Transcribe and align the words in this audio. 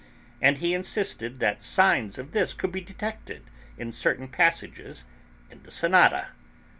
And 0.41 0.57
he 0.57 0.73
insisted 0.73 1.39
that 1.41 1.61
signs 1.61 2.17
of 2.17 2.31
this 2.31 2.55
could 2.55 2.71
be 2.71 2.81
detected 2.81 3.43
in 3.77 3.91
certain 3.91 4.29
passages 4.29 5.05
in 5.51 5.61
the 5.61 5.69
sonata. 5.71 6.29